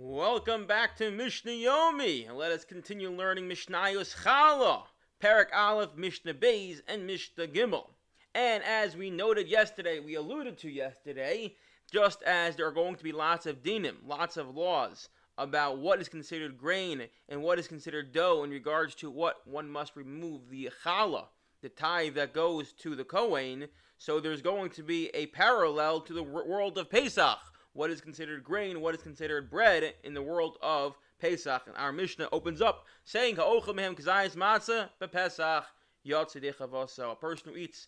Welcome 0.00 0.68
back 0.68 0.96
to 0.98 1.10
Mishnah 1.10 1.50
Yomi. 1.50 2.32
Let 2.32 2.52
us 2.52 2.64
continue 2.64 3.10
learning 3.10 3.48
Mishnayos 3.48 4.14
Chala, 4.22 4.84
Perek 5.20 5.48
Aleph, 5.52 5.96
Mishnah 5.96 6.34
Beis, 6.34 6.80
and 6.86 7.04
Mishnah 7.04 7.48
Gimel. 7.48 7.88
And 8.32 8.62
as 8.62 8.96
we 8.96 9.10
noted 9.10 9.48
yesterday, 9.48 9.98
we 9.98 10.14
alluded 10.14 10.56
to 10.58 10.70
yesterday, 10.70 11.56
just 11.90 12.22
as 12.22 12.54
there 12.54 12.68
are 12.68 12.72
going 12.72 12.94
to 12.94 13.02
be 13.02 13.10
lots 13.10 13.44
of 13.44 13.64
dinim, 13.64 13.96
lots 14.06 14.36
of 14.36 14.54
laws 14.54 15.08
about 15.36 15.78
what 15.78 16.00
is 16.00 16.08
considered 16.08 16.56
grain 16.56 17.08
and 17.28 17.42
what 17.42 17.58
is 17.58 17.66
considered 17.66 18.12
dough 18.12 18.44
in 18.44 18.50
regards 18.50 18.94
to 18.94 19.10
what 19.10 19.44
one 19.48 19.68
must 19.68 19.96
remove 19.96 20.48
the 20.48 20.70
challah, 20.84 21.26
the 21.60 21.70
tithe 21.70 22.14
that 22.14 22.32
goes 22.32 22.72
to 22.74 22.94
the 22.94 23.02
Kohen. 23.02 23.66
So 23.96 24.20
there's 24.20 24.42
going 24.42 24.70
to 24.70 24.84
be 24.84 25.08
a 25.08 25.26
parallel 25.26 26.02
to 26.02 26.12
the 26.12 26.22
world 26.22 26.78
of 26.78 26.88
Pesach 26.88 27.40
what 27.78 27.90
is 27.92 28.00
considered 28.00 28.42
grain, 28.42 28.80
what 28.80 28.92
is 28.92 29.02
considered 29.02 29.48
bread 29.48 29.94
in 30.02 30.12
the 30.12 30.20
world 30.20 30.58
of 30.60 30.98
Pesach. 31.20 31.62
And 31.68 31.76
our 31.76 31.92
Mishnah 31.92 32.28
opens 32.32 32.60
up 32.60 32.86
saying, 33.04 33.36
matzah 33.36 34.88
bepesach 35.00 35.64
A 36.04 37.14
person 37.14 37.52
who 37.52 37.56
eats 37.56 37.86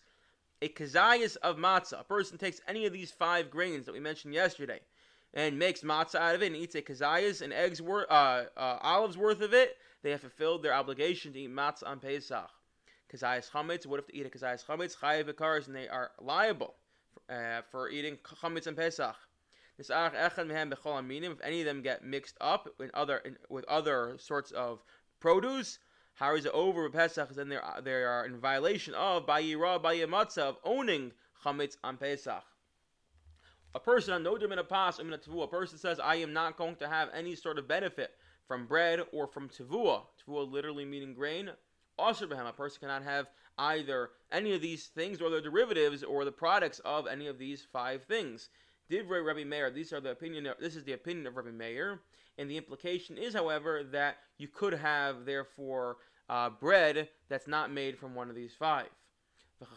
a 0.61 0.69
kazayas 0.69 1.35
of 1.43 1.57
matzah, 1.57 1.99
a 1.99 2.03
person 2.05 2.37
takes 2.37 2.61
any 2.69 2.85
of 2.85 2.93
these 2.93 3.11
five 3.11 3.51
grains 3.51 3.85
that 3.85 3.91
we 3.91 3.99
mentioned 3.99 4.33
yesterday, 4.33 4.79
and 5.33 5.59
makes 5.59 5.81
matzah 5.81 6.15
out 6.15 6.35
of 6.35 6.41
it 6.41 6.47
and 6.47 6.55
eats 6.55 6.75
a 6.75 6.81
kazayas 6.81 7.41
and 7.41 7.51
eggs 7.51 7.81
worth, 7.81 8.09
uh, 8.09 8.45
uh, 8.55 8.77
olives 8.81 9.17
worth 9.17 9.41
of 9.41 9.53
it, 9.53 9.75
they 10.03 10.11
have 10.11 10.21
fulfilled 10.21 10.63
their 10.63 10.73
obligation 10.73 11.33
to 11.33 11.39
eat 11.39 11.51
matzah 11.51 11.87
on 11.87 11.99
Pesach. 11.99 12.49
Kazayas 13.13 13.51
chametz, 13.51 13.85
what 13.85 13.99
if 13.99 14.07
they 14.07 14.13
eat 14.13 14.25
a 14.25 14.29
kazayas 14.29 14.65
chametz? 14.65 14.95
Chayav 14.95 15.67
and 15.67 15.75
they 15.75 15.89
are 15.89 16.11
liable 16.21 16.75
uh, 17.29 17.59
for 17.69 17.89
eating 17.89 18.17
chametz 18.41 18.67
on 18.67 18.75
Pesach. 18.75 19.17
If 19.89 21.41
any 21.41 21.59
of 21.61 21.65
them 21.65 21.81
get 21.81 22.03
mixed 22.03 22.37
up 22.39 22.69
in 22.79 22.91
other 22.93 23.17
in, 23.17 23.37
with 23.49 23.65
other 23.65 24.17
sorts 24.19 24.51
of 24.51 24.83
produce, 25.19 25.79
how 26.15 26.35
is 26.35 26.45
it 26.45 26.51
over 26.53 26.89
Pesach? 26.89 27.29
Then 27.29 27.49
they 27.49 27.55
are, 27.55 27.81
they 27.81 28.03
are 28.03 28.25
in 28.25 28.39
violation 28.39 28.93
of 28.93 29.25
Bayira 29.25 29.81
Bayimatza 29.81 30.39
of 30.39 30.57
owning 30.63 31.13
chametz 31.43 31.77
on 31.83 31.97
Pesach. 31.97 32.43
A 33.73 33.79
person 33.79 34.13
on 34.13 34.23
no 34.23 34.35
in 34.35 34.59
a 34.59 34.63
pas 34.63 34.99
um, 34.99 35.07
in 35.07 35.13
a 35.13 35.17
tavua. 35.17 35.45
A 35.45 35.47
person 35.47 35.77
says, 35.77 35.99
"I 35.99 36.15
am 36.15 36.33
not 36.33 36.57
going 36.57 36.75
to 36.75 36.87
have 36.87 37.09
any 37.13 37.35
sort 37.35 37.57
of 37.57 37.67
benefit 37.67 38.11
from 38.47 38.67
bread 38.67 38.99
or 39.13 39.27
from 39.27 39.49
tavua." 39.49 40.03
Tavua 40.19 40.51
literally 40.51 40.85
meaning 40.85 41.13
grain. 41.13 41.51
Also, 41.97 42.29
a 42.29 42.53
person 42.53 42.79
cannot 42.81 43.03
have 43.03 43.27
either 43.57 44.11
any 44.31 44.53
of 44.53 44.61
these 44.61 44.87
things 44.87 45.21
or 45.21 45.29
their 45.29 45.41
derivatives 45.41 46.03
or 46.03 46.25
the 46.25 46.31
products 46.31 46.79
of 46.79 47.07
any 47.07 47.27
of 47.27 47.37
these 47.37 47.63
five 47.63 48.03
things. 48.03 48.49
Divrei 48.91 49.25
Rabbi 49.25 49.45
Meir. 49.45 49.71
These 49.71 49.93
are 49.93 50.01
the 50.01 50.11
opinion. 50.11 50.45
Of, 50.47 50.57
this 50.59 50.75
is 50.75 50.83
the 50.83 50.91
opinion 50.93 51.25
of 51.25 51.37
Rabbi 51.37 51.51
Meir, 51.51 52.01
and 52.37 52.49
the 52.49 52.57
implication 52.57 53.17
is, 53.17 53.33
however, 53.33 53.83
that 53.91 54.17
you 54.37 54.49
could 54.49 54.73
have 54.73 55.25
therefore 55.25 55.97
uh, 56.29 56.49
bread 56.49 57.07
that's 57.29 57.47
not 57.47 57.71
made 57.71 57.97
from 57.97 58.13
one 58.13 58.29
of 58.29 58.35
these 58.35 58.53
five. 58.53 58.89
If 59.61 59.67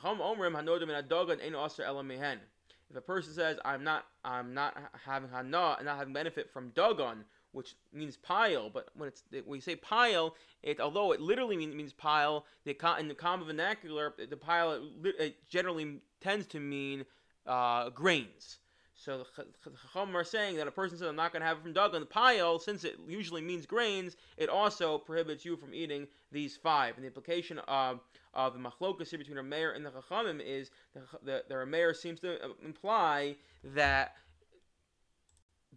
a 2.96 3.00
person 3.00 3.32
says, 3.32 3.58
"I'm 3.64 3.84
not, 3.84 4.04
I'm 4.24 4.52
not 4.52 4.76
having 5.04 5.28
hana, 5.30 5.78
not 5.82 5.96
having 5.96 6.12
benefit 6.12 6.50
from 6.52 6.70
dagon," 6.70 7.24
which 7.52 7.76
means 7.92 8.16
pile, 8.16 8.68
but 8.68 8.88
when 8.96 9.08
it's 9.08 9.22
when 9.30 9.44
we 9.46 9.60
say 9.60 9.76
pile, 9.76 10.34
it 10.64 10.80
although 10.80 11.12
it 11.12 11.20
literally 11.20 11.56
means, 11.56 11.74
means 11.74 11.92
pile, 11.92 12.46
the 12.64 12.76
in 12.98 13.06
the 13.06 13.14
common 13.14 13.46
vernacular, 13.46 14.12
the 14.28 14.36
pile 14.36 14.72
it, 15.04 15.14
it 15.20 15.48
generally 15.48 16.00
tends 16.20 16.46
to 16.48 16.58
mean 16.58 17.04
uh, 17.46 17.90
grains. 17.90 18.58
So 19.04 19.18
the 19.18 19.44
Chacham 19.92 20.16
are 20.16 20.24
saying 20.24 20.56
that 20.56 20.66
a 20.66 20.70
person 20.70 20.96
says, 20.96 21.08
I'm 21.08 21.16
not 21.16 21.32
going 21.32 21.42
to 21.42 21.46
have 21.46 21.58
it 21.58 21.62
from 21.62 21.74
Dagon, 21.74 22.00
the 22.00 22.06
pile, 22.06 22.58
since 22.58 22.84
it 22.84 22.96
usually 23.06 23.42
means 23.42 23.66
grains, 23.66 24.16
it 24.38 24.48
also 24.48 24.96
prohibits 24.96 25.44
you 25.44 25.56
from 25.56 25.74
eating 25.74 26.06
these 26.32 26.56
five. 26.56 26.94
And 26.94 27.04
the 27.04 27.08
implication 27.08 27.58
of, 27.68 28.00
of 28.32 28.54
the 28.54 28.58
machlokas 28.58 29.10
here 29.10 29.18
between 29.18 29.36
the 29.36 29.42
Meir 29.42 29.72
and 29.72 29.84
the 29.84 29.90
Chachamim 29.90 30.40
is 30.40 30.70
the, 30.94 31.02
the, 31.22 31.44
the 31.48 31.66
Meir 31.66 31.92
seems 31.92 32.18
to 32.20 32.38
imply 32.64 33.36
that 33.62 34.14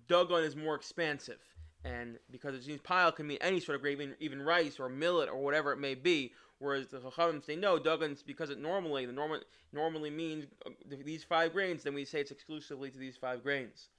Dagon 0.07 0.43
is 0.43 0.55
more 0.55 0.75
expansive. 0.75 1.39
And 1.83 2.17
because 2.31 2.55
it 2.55 2.63
seems 2.63 2.81
pile 2.81 3.11
can 3.11 3.27
mean 3.27 3.39
any 3.41 3.59
sort 3.59 3.75
of 3.75 3.81
grain, 3.81 4.15
even 4.19 4.41
rice 4.41 4.79
or 4.79 4.87
millet 4.87 5.27
or 5.29 5.37
whatever 5.37 5.73
it 5.73 5.79
may 5.79 5.95
be, 5.95 6.31
Whereas 6.59 6.87
the 6.87 6.99
Chachamim 6.99 7.45
say 7.45 7.55
no, 7.55 7.77
Dagan's 7.77 8.23
because 8.23 8.49
it 8.49 8.59
normally 8.59 9.05
the 9.05 9.13
normal 9.13 9.41
normally 9.71 10.09
means 10.09 10.45
uh, 10.65 10.71
these 11.05 11.23
five 11.23 11.53
grains. 11.53 11.83
Then 11.83 11.93
we 11.93 12.05
say 12.05 12.21
it's 12.21 12.31
exclusively 12.31 12.89
to 12.89 12.97
these 12.97 13.15
five 13.15 13.43
grains. 13.43 13.89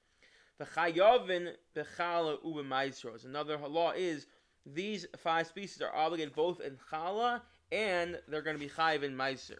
The 0.58 0.64
Chayavin 0.64 1.52
bechala 1.76 2.42
ubemaisros. 2.44 3.24
Another 3.24 3.56
law 3.58 3.92
is 3.92 4.26
these 4.66 5.06
five 5.16 5.46
species 5.46 5.80
are 5.80 5.94
obligated 5.94 6.34
both 6.34 6.60
in 6.60 6.76
chala 6.90 7.42
and 7.70 8.18
they're 8.28 8.42
going 8.42 8.58
to 8.58 8.64
be 8.64 8.70
chayiv 8.70 9.02
in 9.04 9.16
meiser. 9.16 9.58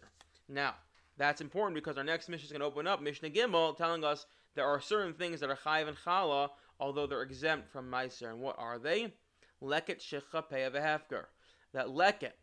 Now 0.49 0.75
that's 1.17 1.41
important 1.41 1.75
because 1.75 1.97
our 1.97 2.03
next 2.03 2.27
mission 2.27 2.45
is 2.45 2.51
going 2.51 2.61
to 2.61 2.65
open 2.65 2.87
up 2.87 3.01
Mishnah 3.01 3.29
Gimel, 3.29 3.77
telling 3.77 4.03
us 4.03 4.25
there 4.55 4.65
are 4.65 4.81
certain 4.81 5.13
things 5.13 5.39
that 5.39 5.49
are 5.49 5.55
chayiv 5.55 5.87
and 5.87 5.97
chala, 5.97 6.49
although 6.79 7.07
they're 7.07 7.21
exempt 7.21 7.69
from 7.71 7.89
meiser. 7.89 8.29
And 8.29 8.41
what 8.41 8.55
are 8.57 8.77
they? 8.77 9.13
Leket 9.61 9.99
shecha 9.99 10.43
peya 10.51 10.69
v'hefker. 10.71 11.25
That 11.73 11.87
leket 11.87 12.33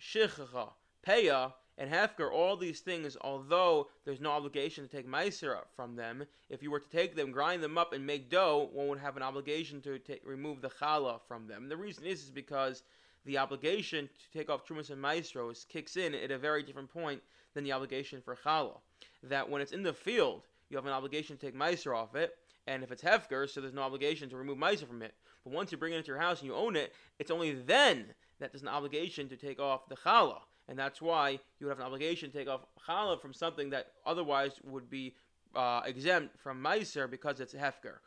shichacha, 0.00 0.70
peya, 1.06 1.52
and 1.78 1.90
hefker, 1.90 2.32
all 2.32 2.56
these 2.56 2.80
things, 2.80 3.16
although 3.20 3.88
there's 4.04 4.20
no 4.20 4.30
obligation 4.30 4.88
to 4.88 4.96
take 4.96 5.06
meiser 5.06 5.58
from 5.74 5.94
them, 5.94 6.24
if 6.48 6.62
you 6.62 6.70
were 6.70 6.80
to 6.80 6.88
take 6.88 7.14
them, 7.14 7.30
grind 7.30 7.62
them 7.62 7.76
up, 7.76 7.92
and 7.92 8.06
make 8.06 8.30
dough, 8.30 8.70
one 8.72 8.88
would 8.88 8.98
have 8.98 9.16
an 9.16 9.22
obligation 9.22 9.80
to 9.82 10.00
remove 10.24 10.62
the 10.62 10.70
challah 10.70 11.20
from 11.28 11.46
them. 11.46 11.68
The 11.68 11.76
reason 11.76 12.04
is, 12.06 12.24
is 12.24 12.30
because 12.30 12.82
the 13.26 13.38
obligation 13.38 14.08
to 14.08 14.38
take 14.38 14.48
off 14.48 14.66
trumas 14.66 14.90
and 14.90 15.00
maestros 15.00 15.66
kicks 15.68 15.96
in 15.96 16.14
at 16.14 16.30
a 16.30 16.38
very 16.38 16.62
different 16.62 16.90
point 16.90 17.20
than 17.54 17.64
the 17.64 17.72
obligation 17.72 18.22
for 18.22 18.36
challah. 18.36 18.78
That 19.22 19.48
when 19.48 19.60
it's 19.60 19.72
in 19.72 19.82
the 19.82 19.92
field, 19.92 20.42
you 20.70 20.76
have 20.76 20.86
an 20.86 20.92
obligation 20.92 21.36
to 21.36 21.46
take 21.46 21.54
meiser 21.54 21.94
off 21.94 22.14
it, 22.14 22.36
and 22.66 22.82
if 22.82 22.90
it's 22.90 23.02
hefker, 23.02 23.48
so 23.48 23.60
there's 23.60 23.74
no 23.74 23.82
obligation 23.82 24.30
to 24.30 24.36
remove 24.36 24.58
meiser 24.58 24.86
from 24.86 25.02
it. 25.02 25.14
But 25.44 25.52
once 25.52 25.70
you 25.70 25.78
bring 25.78 25.92
it 25.92 25.96
into 25.96 26.08
your 26.08 26.18
house 26.18 26.40
and 26.40 26.48
you 26.48 26.54
own 26.56 26.74
it, 26.74 26.92
it's 27.18 27.30
only 27.30 27.52
then 27.52 28.14
that 28.40 28.52
there's 28.52 28.62
an 28.62 28.68
obligation 28.68 29.28
to 29.28 29.36
take 29.36 29.60
off 29.60 29.88
the 29.88 29.96
challah. 29.96 30.40
And 30.68 30.78
that's 30.78 31.00
why 31.00 31.30
you 31.30 31.66
would 31.66 31.70
have 31.70 31.78
an 31.78 31.86
obligation 31.86 32.30
to 32.30 32.38
take 32.38 32.48
off 32.48 32.62
challah 32.88 33.20
from 33.20 33.32
something 33.32 33.70
that 33.70 33.92
otherwise 34.04 34.52
would 34.64 34.90
be 34.90 35.14
uh, 35.54 35.82
exempt 35.86 36.38
from 36.40 36.62
meiser 36.62 37.10
because 37.10 37.40
it's 37.40 37.54
hefker. 37.54 37.98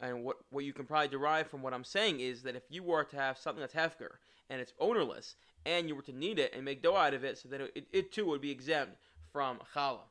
And 0.00 0.24
what, 0.24 0.36
what 0.50 0.64
you 0.64 0.72
can 0.72 0.86
probably 0.86 1.08
derive 1.08 1.48
from 1.48 1.62
what 1.62 1.74
I'm 1.74 1.84
saying 1.84 2.20
is 2.20 2.42
that 2.42 2.56
if 2.56 2.62
you 2.68 2.82
were 2.82 3.04
to 3.04 3.16
have 3.16 3.38
something 3.38 3.60
that's 3.60 3.74
hefker 3.74 4.16
and 4.50 4.60
it's 4.60 4.72
ownerless, 4.78 5.36
and 5.66 5.88
you 5.88 5.94
were 5.94 6.02
to 6.02 6.12
knead 6.12 6.38
it 6.38 6.52
and 6.54 6.64
make 6.64 6.82
dough 6.82 6.96
out 6.96 7.14
of 7.14 7.24
it, 7.24 7.38
so 7.38 7.48
that 7.48 7.60
it, 7.60 7.86
it 7.92 8.12
too 8.12 8.26
would 8.26 8.40
be 8.40 8.50
exempt 8.50 8.96
from 9.32 9.58
challah. 9.74 10.06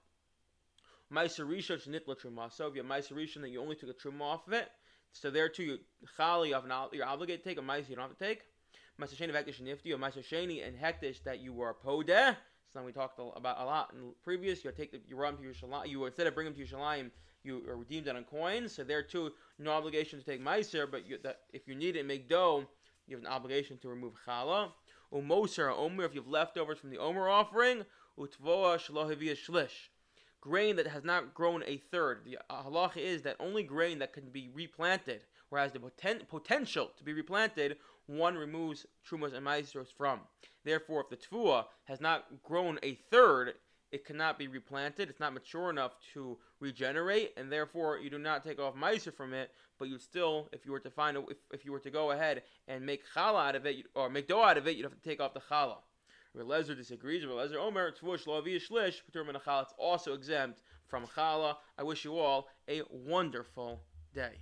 Meiser 1.11 1.45
rishon 1.45 1.77
shenitla 1.77 2.19
truma. 2.19 2.51
So 2.51 2.67
if 2.67 2.75
you 2.75 2.83
have 2.83 2.89
that 2.89 3.49
you 3.49 3.61
only 3.61 3.75
took 3.75 3.89
a 3.89 3.93
truma 3.93 4.21
off 4.21 4.47
of 4.47 4.53
it, 4.53 4.69
so 5.11 5.29
there 5.29 5.47
too, 5.47 5.63
you, 5.63 5.77
challah 6.17 6.47
you 6.47 6.53
have 6.55 6.65
an, 6.65 6.71
you're 6.91 7.05
obligated 7.05 7.43
to 7.43 7.49
take 7.49 7.59
a 7.59 7.61
meiser 7.61 7.89
you 7.89 7.95
don't 7.95 8.09
have 8.09 8.17
to 8.17 8.25
take. 8.25 8.41
Meiser 9.01 9.15
Sheni 9.15 9.29
of 9.29 9.35
Hektish 9.35 9.61
Nifti, 9.61 9.93
or 9.93 9.97
Sheni 9.97 10.65
and 10.65 10.77
Hektish 10.77 11.23
that 11.23 11.39
you 11.39 11.53
were 11.53 11.75
Podeh. 11.85 12.35
So 12.71 12.81
we 12.83 12.91
talked 12.91 13.19
about 13.35 13.59
a 13.59 13.65
lot 13.65 13.93
in 13.93 14.13
previous. 14.23 14.63
You 14.63 14.71
take 14.71 14.91
the, 14.91 14.99
you 15.07 15.15
run 15.15 15.37
to 15.37 15.43
Yerushalayim. 15.43 15.87
You 15.87 16.05
instead 16.05 16.27
of 16.27 16.33
bringing 16.33 16.53
them 16.53 16.65
to 16.65 16.75
Yerushalayim, 16.75 17.11
you 17.43 17.61
redeemed 17.67 18.07
it 18.07 18.15
on 18.15 18.23
coins. 18.23 18.73
So 18.73 18.83
there 18.83 19.03
too, 19.03 19.31
no 19.59 19.71
obligation 19.71 20.19
to 20.19 20.25
take 20.25 20.43
Meiser, 20.43 20.89
but 20.89 21.07
you, 21.07 21.19
if 21.51 21.67
you 21.67 21.75
need 21.75 21.95
it, 21.95 22.05
make 22.05 22.27
dough. 22.27 22.65
You 23.07 23.17
have 23.17 23.25
an 23.25 23.31
obligation 23.31 23.77
to 23.79 23.89
remove 23.89 24.13
challah. 24.25 24.71
Umoser 25.13 25.71
omer 25.77 26.05
if 26.05 26.15
you 26.15 26.21
have 26.21 26.29
leftovers 26.29 26.79
from 26.79 26.89
the 26.89 26.97
omer 26.97 27.29
offering. 27.29 27.83
Utvoa 28.17 28.79
shlohavia 28.79 29.35
shlish. 29.35 29.89
Grain 30.41 30.75
that 30.77 30.87
has 30.87 31.03
not 31.03 31.33
grown 31.33 31.63
a 31.65 31.77
third. 31.77 32.21
The 32.25 32.37
uh, 32.49 32.63
halacha 32.63 32.97
is 32.97 33.21
that 33.21 33.35
only 33.39 33.63
grain 33.63 33.99
that 33.99 34.13
can 34.13 34.29
be 34.29 34.49
replanted, 34.53 35.21
whereas 35.49 35.71
the 35.71 35.79
poten- 35.79 36.27
potential 36.27 36.91
to 36.97 37.03
be 37.03 37.13
replanted 37.13 37.77
one 38.07 38.35
removes 38.35 38.85
trumas 39.09 39.33
and 39.33 39.43
maestros 39.43 39.91
from. 39.95 40.21
Therefore, 40.63 41.01
if 41.01 41.09
the 41.09 41.17
tfua 41.17 41.65
has 41.85 42.01
not 42.01 42.25
grown 42.43 42.79
a 42.83 42.95
third, 43.11 43.53
it 43.91 44.05
cannot 44.05 44.39
be 44.39 44.47
replanted. 44.47 45.09
It's 45.09 45.19
not 45.19 45.33
mature 45.33 45.69
enough 45.69 45.93
to 46.13 46.37
regenerate, 46.59 47.33
and 47.37 47.51
therefore 47.51 47.99
you 47.99 48.09
do 48.09 48.17
not 48.17 48.43
take 48.43 48.59
off 48.59 48.75
meiser 48.75 49.13
from 49.13 49.33
it. 49.33 49.51
But 49.77 49.87
you 49.87 49.99
still, 49.99 50.49
if 50.51 50.65
you 50.65 50.71
were 50.71 50.79
to 50.79 50.89
find, 50.89 51.17
a, 51.17 51.21
if, 51.27 51.37
if 51.53 51.65
you 51.65 51.71
were 51.71 51.79
to 51.79 51.91
go 51.91 52.11
ahead 52.11 52.43
and 52.67 52.85
make 52.85 53.03
challah 53.15 53.49
out 53.49 53.55
of 53.55 53.65
it, 53.65 53.85
or 53.95 54.09
make 54.09 54.27
dough 54.27 54.41
out 54.41 54.57
of 54.57 54.67
it, 54.67 54.75
you'd 54.75 54.83
have 54.83 54.99
to 54.99 55.09
take 55.09 55.21
off 55.21 55.33
the 55.33 55.41
challah. 55.41 55.77
Relezer 56.35 56.75
disagrees. 56.75 57.23
Relezer 57.23 57.57
Omer 57.57 57.91
tfush 57.91 58.25
lovi 58.25 58.59
shlish 58.59 59.01
It's 59.61 59.73
also 59.77 60.13
exempt 60.13 60.61
from 60.87 61.05
challah. 61.15 61.57
I 61.77 61.83
wish 61.83 62.03
you 62.03 62.17
all 62.17 62.47
a 62.67 62.81
wonderful 62.89 63.81
day. 64.15 64.39